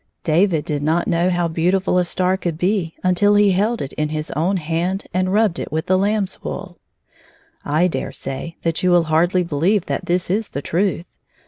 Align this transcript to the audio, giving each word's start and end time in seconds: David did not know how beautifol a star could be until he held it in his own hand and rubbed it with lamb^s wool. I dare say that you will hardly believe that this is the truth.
David 0.23 0.65
did 0.65 0.81
not 0.81 1.07
know 1.07 1.29
how 1.29 1.47
beautifol 1.47 1.99
a 1.99 2.05
star 2.05 2.35
could 2.35 2.57
be 2.57 2.95
until 3.03 3.35
he 3.35 3.51
held 3.51 3.83
it 3.83 3.93
in 3.93 4.09
his 4.09 4.31
own 4.31 4.57
hand 4.57 5.05
and 5.13 5.31
rubbed 5.31 5.59
it 5.59 5.71
with 5.71 5.85
lamb^s 5.85 6.43
wool. 6.43 6.79
I 7.63 7.87
dare 7.87 8.11
say 8.11 8.57
that 8.63 8.81
you 8.81 8.89
will 8.89 9.03
hardly 9.13 9.43
believe 9.43 9.85
that 9.85 10.07
this 10.07 10.31
is 10.31 10.49
the 10.49 10.61
truth. 10.63 11.15